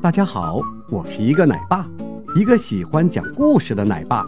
[0.00, 1.86] 大家好，我是一个奶爸，
[2.34, 4.24] 一个喜欢讲故事的奶爸。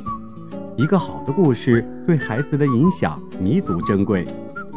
[0.76, 4.26] 一个好的故事对孩子的影响弥足珍贵，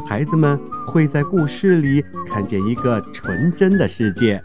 [0.06, 4.42] 孩子们会在故事里看见一个纯真的世界。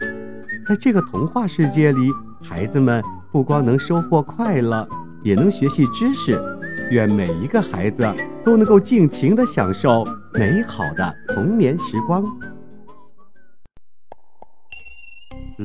[0.68, 2.10] 在这个童话世界里，
[2.42, 4.86] 孩子们不光能收获快乐，
[5.22, 6.38] 也能学习知识。
[6.90, 8.06] 愿每一个孩子
[8.44, 10.04] 都能够尽情地享受
[10.34, 12.24] 美好的童年时光。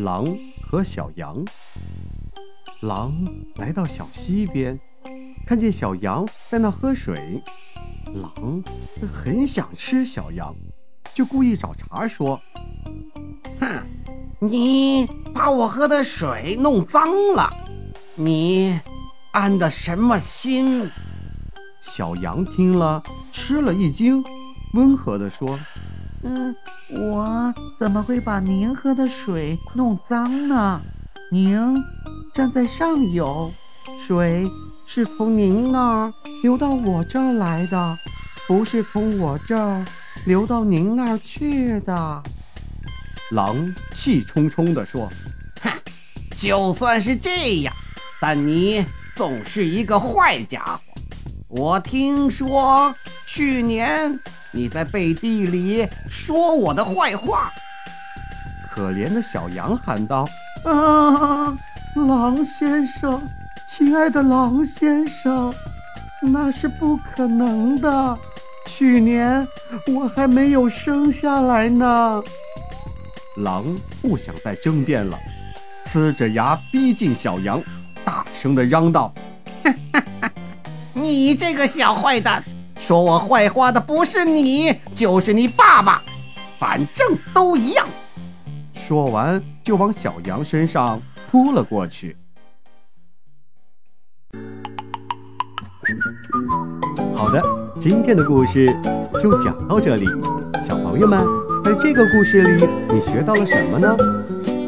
[0.04, 0.26] 狼
[0.62, 1.44] 和小羊。
[2.82, 3.14] 狼
[3.56, 4.80] 来到小溪边，
[5.46, 7.42] 看见小羊在那喝水。
[8.14, 8.64] 狼
[9.12, 10.56] 很想吃小羊，
[11.14, 12.40] 就故意找茬说
[13.60, 13.84] ：“哼，
[14.40, 17.50] 你把我喝的水弄脏了，
[18.16, 18.80] 你
[19.32, 20.90] 安的什么心？”
[21.82, 24.24] 小羊听了，吃了一惊，
[24.74, 25.60] 温和地说
[26.24, 26.56] ：“嗯，
[26.90, 30.82] 我怎么会把您喝的水弄脏呢？
[31.32, 31.76] 您
[32.34, 33.52] 站在上游，
[34.06, 34.46] 水
[34.86, 37.98] 是从您那儿流到我这儿来的，
[38.48, 39.86] 不是从我这儿
[40.26, 42.24] 流到您那儿去的。”
[43.32, 45.10] 狼气冲冲地说
[45.62, 45.70] ：“哼，
[46.36, 47.74] 就算是这样，
[48.22, 50.82] 但你总是一个坏家伙。”
[51.50, 52.94] 我听说
[53.26, 54.20] 去年
[54.58, 57.54] 你在背地里说我的坏话。
[58.72, 60.28] 可怜的小羊喊道
[60.66, 61.56] ：“啊，
[61.94, 63.22] 狼先生，
[63.68, 65.54] 亲爱的狼先生，
[66.22, 68.18] 那是不可能的。
[68.66, 69.48] 去年
[69.94, 72.24] 我还没有生下来呢。”
[73.38, 73.64] 狼
[74.02, 75.20] 不想再争辩了，
[75.86, 77.62] 呲着牙逼近小羊，
[78.04, 79.14] 大声地嚷道。
[80.96, 82.44] 你这个小坏蛋，
[82.78, 86.02] 说我坏话的不是你，就是你爸爸，
[86.60, 87.86] 反正都一样。
[88.74, 92.16] 说完就往小羊身上扑了过去。
[97.14, 97.42] 好的，
[97.80, 98.74] 今天的故事
[99.20, 100.06] 就讲到这里。
[100.64, 101.26] 小朋友们，
[101.64, 103.98] 在这个故事里，你学到了什么呢？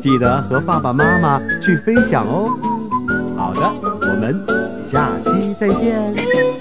[0.02, 2.50] 记得和爸爸妈妈去分享哦。
[3.38, 3.62] 好的，
[4.02, 4.46] 我们。
[4.81, 6.59] 下期再见。